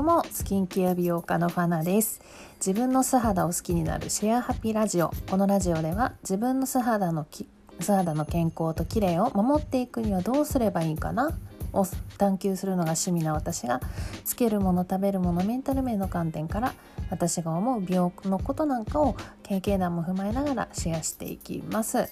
[0.00, 2.22] どうもスキンケア美容家のファナです。
[2.56, 5.10] 自分の素肌を好きになるシェアハピラジオ。
[5.28, 7.46] このラジオでは自分の素肌のき
[7.80, 11.36] 素肌の健康と綺麗を守っていくにはどうすればいいかな？
[11.74, 11.84] を
[12.16, 13.82] 探求するのが趣味な私が
[14.24, 16.72] つけるもの食べるものメンタル面の観点から
[17.10, 22.10] 私が思う美容のことなんかを経験談も踏まえながらシェアしていきます。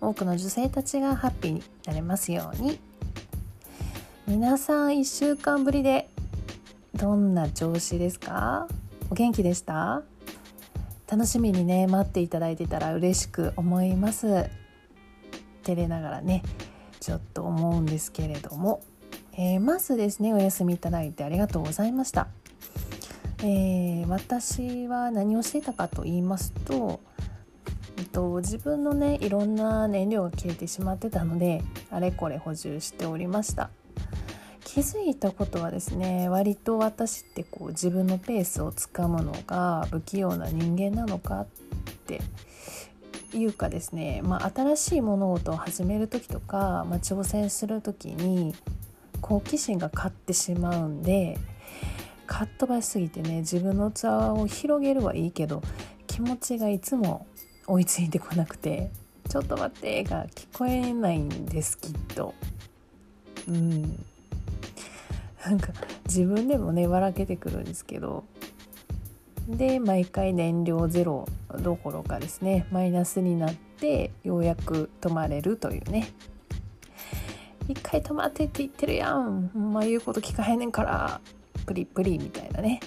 [0.00, 2.78] 多くの女性たちがハッピーになれますように。
[4.28, 6.10] 皆さん1週間ぶりで
[6.98, 8.66] どんな調子ですか？
[9.08, 10.02] お元気でした？
[11.06, 14.50] 楽しみにね待っていただいてたら嬉しく思います。
[15.62, 16.42] 照れながらね
[16.98, 18.82] ちょっと思うんですけれども、
[19.32, 22.26] えー、まずですねお休みいただいてありがとうございました、
[23.42, 27.00] えー、私は何をしていたかと言いますと
[28.12, 33.70] と自分のねいろんな燃料が切れてしまってたのであれこれ補充しておりました。
[34.78, 41.46] 気づいたことはですね割と私ってこう自分のペースをつかむのが不器用な人間なのかっ
[42.06, 42.20] て
[43.34, 48.54] いうかですね、まあ、新しい物事を始める時とか、まあ、挑戦する時に
[49.20, 51.40] 好奇心が勝ってしまうんで
[52.28, 54.04] かっ飛ばしすぎてね自分の器
[54.38, 55.60] を広げるはいいけど
[56.06, 57.26] 気持ちがいつも
[57.66, 58.92] 追いついてこなくて
[59.28, 62.32] 「ちょっと待って」が聞こえないんですきっと。
[63.48, 64.06] うん
[65.48, 65.72] なんか
[66.04, 68.24] 自分でもね笑けてくるんですけど。
[69.48, 71.26] で毎回燃料ゼロ
[71.62, 76.12] どころかですねマイナスになってようやく止まれるというね。
[77.66, 79.50] 一回止まってって言ってるやん。
[79.54, 81.22] ま言うこと聞かへんねんから。
[81.64, 82.80] プリプリみたいなね。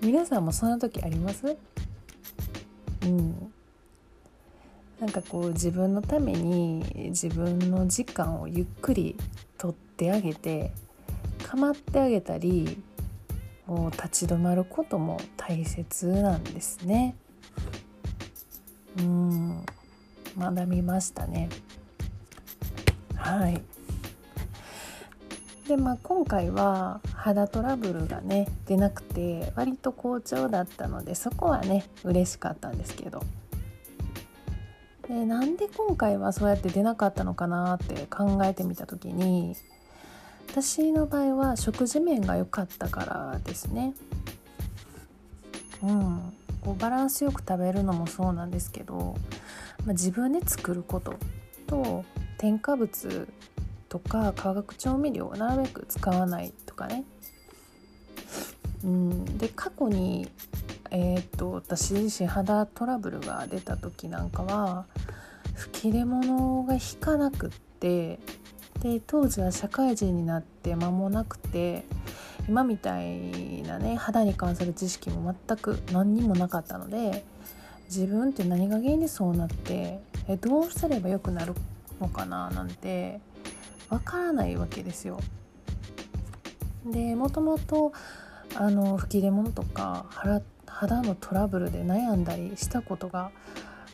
[0.00, 1.56] 皆さんもそんな時あります？
[3.02, 3.52] うん。
[4.98, 9.16] なんかこう自分のために自分の時間をゆっくり
[9.58, 10.72] とってあげて
[11.42, 12.82] 構ってあげたり
[13.66, 17.16] もう立ち止まることも大切なんですね。
[18.98, 19.64] うん
[20.38, 21.48] 学びましたね。
[23.16, 23.62] はい。
[25.66, 33.22] でまあ今回は肌トラブルがね出なくて割と好調だったのでそこはね嬉しかったんですけど
[35.08, 39.56] でなんで今回はそうやって出なかったのかなって考えてみた時に
[40.54, 43.92] 私の場合は食事面が良かったからですね。
[45.82, 49.16] うん、こうバランスよく食べるのもそうなんですけど、
[49.84, 51.16] まあ、自分で作ること
[51.66, 52.04] と
[52.38, 53.26] 添加物
[53.88, 57.02] とか化学調味料をなるべく使わないとかね。
[58.84, 60.30] うん、で過去に、
[60.92, 64.86] えー、っと私自身肌トラブルが出た時なんかは
[65.56, 68.20] 吹き出物が引かなくって
[68.80, 71.84] で当時は社会人になって間もなくて
[72.48, 77.24] 今みたいなね肌に関する知識も全く何にもなかったので
[77.86, 81.54] 自分って何が原因でそうなってえどうすればよくなる
[82.00, 83.20] のかななんて
[83.88, 85.20] わからないわけですよ。
[86.86, 87.92] でもともと
[88.56, 90.06] あの吹き出物とか
[90.66, 93.30] 肌のトラブルで悩んだりしたことが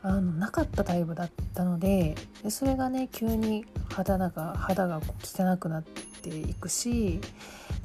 [0.03, 7.21] あのなかったタイプだったのででそれがね急に肌が肌が汚くなっていくし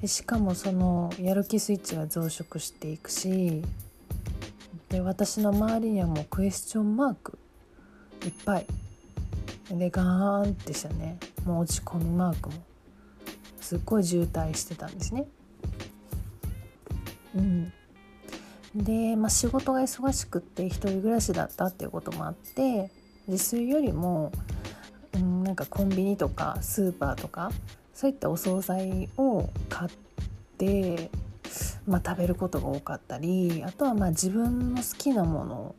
[0.01, 3.63] でしかもそのやる気スイッチが増殖していくし
[4.89, 7.37] で私の周りにはもうクエスチョンマーク
[8.25, 8.65] いっぱい。
[9.69, 11.17] でガーンってしたね。
[11.45, 12.55] もう落ち込みマークも。
[13.59, 15.27] すっごい渋滞してたんですね。
[17.35, 17.73] うん。
[18.75, 22.91] で、まあ、仕事が忙しくって一人暮らしだったっていうこともあって
[23.27, 24.33] 自炊よりも、
[25.13, 27.51] うん、なんかコンビニとかスーパーとか
[27.93, 29.91] そういったお惣菜を買っ
[30.57, 31.09] て、
[31.87, 35.75] まあ、食べることが多かったりあとはまあ自分の好きなもの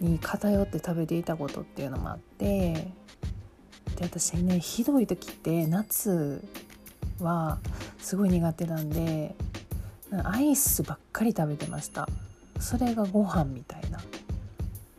[0.00, 2.72] に偏って食べていたことっていうのもあって
[3.96, 6.42] で私ねひどい時って夏
[7.20, 7.58] は
[7.98, 9.34] すごい苦手なんで
[10.24, 12.08] アイスばっかり食べてました。
[12.58, 14.00] それがご飯みたいな。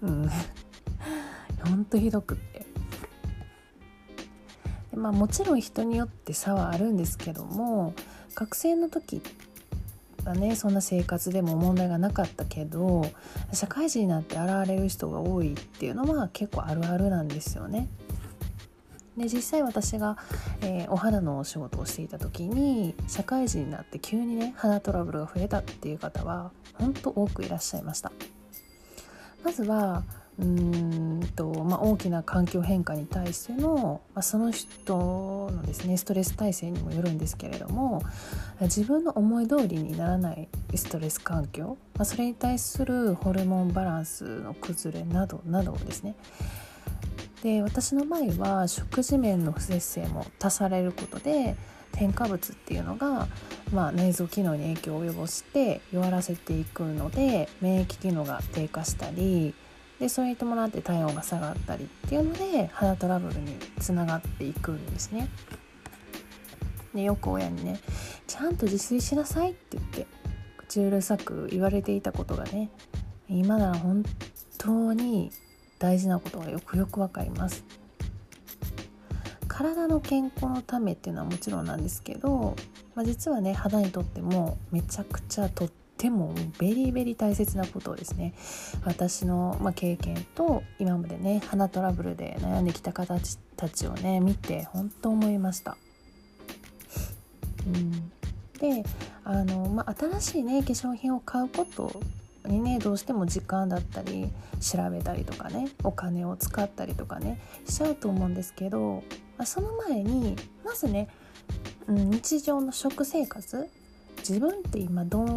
[0.03, 0.29] うん。
[1.65, 2.65] ほんとひどくって。
[4.91, 7.94] でまあもちろん人によって差はあるんですけども
[8.35, 9.21] 学生の時
[10.25, 13.03] はねそんな生活でも問題がなかったけど
[13.53, 17.88] 社会人になって現れる人が多いっていうのは結構あるあるなんですよね。
[19.19, 20.18] で実際私が、
[20.62, 28.12] えー、お肌のお仕事をしていた時に社会人になって急にね肌トラブルが増えたっていう方は本当多くいらっしゃいました。
[29.44, 30.04] まずは
[30.39, 34.95] うんと、まあ、大きな環境変化に対しての、まあ、その人
[35.51, 38.01] のですねストレス耐性にもよるんですけれども
[38.62, 46.16] 自分の思い通りにならないストレス環境、まあ、それに対するホルモンバランスの崩れなどなどですね
[47.44, 51.56] で私の場合は食事面の不節制も足されることで
[51.91, 53.27] 添加物っていうのが、
[53.74, 59.53] まあ、内臓機能に影響を及ぼして弱らせていくので免疫機能が低下したり
[60.00, 65.30] でそれに伴って体温が下がったりっていうので肌トラブルにつながっていくんですね。
[66.94, 67.80] でよく親にね
[68.25, 70.07] 「ちゃんと自炊しなさい」って言って
[70.57, 72.69] 口うるさく言われていたことがね
[73.27, 74.03] 今なら本
[74.57, 75.31] 当に
[75.79, 77.63] 大事なことがよくよくわかります。
[79.47, 82.55] 体の健康のためっていうのはもちろんなんですけど、
[82.95, 88.33] まあ、実はね肌にとってもめちゃくちゃとってもベリーベリー大切なことをですね
[88.85, 93.17] 私の、まあ、経験と今までね鼻トラブルで悩んできた方
[93.57, 95.75] たちをね見て本当思いました。
[97.67, 97.91] うん、
[98.59, 98.83] で
[99.25, 102.01] あの、まあ、新しいね化粧品を買うこと
[102.49, 104.29] にねどうしても時間だったり
[104.59, 109.03] 調べたりとかねお金を使ったりとかねしちゃうと思うんですけど
[109.37, 110.35] まあその前に
[110.65, 111.07] まずね、
[111.87, 113.69] うん、日常の食生活
[114.19, 115.29] 自分って今どう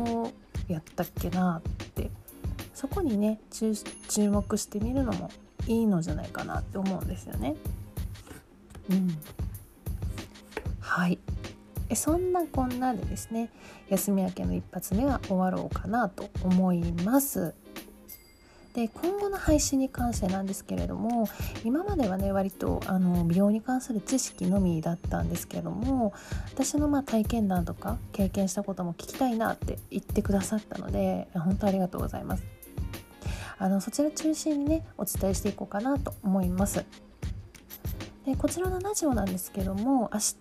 [0.72, 2.10] やったっけなって
[2.74, 3.74] そこにね注
[4.30, 5.30] 目してみるのも
[5.66, 7.54] いいのじゃないかなって思うんですよね。
[8.90, 9.16] うん、
[10.80, 11.18] はい
[11.94, 13.50] そんなこんなでですね
[13.88, 17.54] 休み明けの一発目は終わろうかなと思います。
[18.74, 21.28] で今後の配信に関してなんですけれども
[21.62, 26.14] 今まではね割とあの美容に関する知識のみだったんですけれども
[26.54, 32.44] 私のまあ体験談とか経験したことも聞きたいなって言ってくださったので本当ありがとうございます。
[33.58, 36.84] あのそちら中心にねお伝えしていこうかなと思います。
[38.24, 40.34] でこちらのラジオなんですけども明日、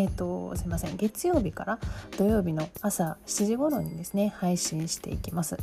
[0.00, 1.78] えーと、すいません月曜日から
[2.16, 5.58] 土曜日の朝7時頃にですね配信していきます。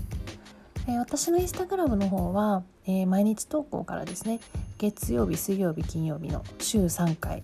[0.99, 4.39] 私のインスタグラムの方は、えー、毎日投稿からですね
[4.77, 7.41] 月曜日水曜日金曜日の週3回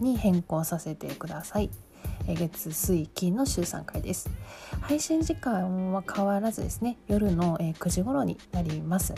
[0.00, 1.70] に変更させてください、
[2.26, 4.28] 月水金の週3回です。
[4.80, 9.14] 配信時間は変わらずですね夜の、9時頃になります。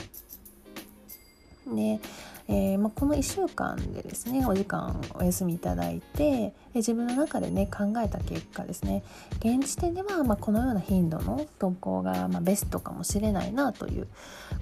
[1.67, 2.01] で
[2.47, 9.03] えー、まあ、この1週間でですねお時間お休みいただいて自分の中でね考えた結果ですね
[9.39, 14.09] 現時点ではまこのような頻度の投稿がまベストかもしれないなという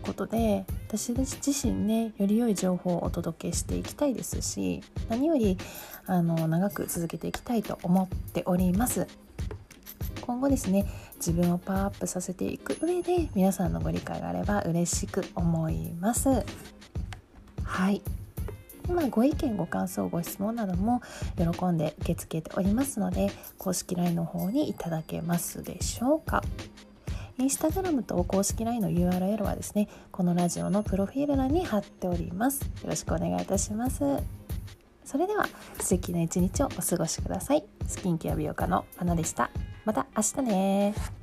[0.03, 5.59] ことで私自身ねより良い情報をお届けしていきたいですし何より
[6.07, 9.07] あの長く続けていきたいと思っております。
[10.21, 10.87] 今後ですね
[11.17, 16.45] 自分をパワーアップさせていく上で皆さんのご理解があれば嬉しく思います。
[17.73, 18.03] はい。
[18.91, 21.01] まあ、ご意見ご感想ご質問なども
[21.39, 26.43] 喜んで受け付けておりますので公式 LINE の方にいただけますでしょうか。
[27.39, 32.61] インスタグラムと公式 LINE の URL はですねこのラジオのプロフィール欄に貼っております。
[32.61, 34.01] よろしくお願いいたします。
[35.05, 35.47] それでは
[35.81, 37.65] 素敵な一日をお過ごしください。
[37.87, 39.51] スキンケア美容家のアナでした。
[39.87, 41.22] また明日ね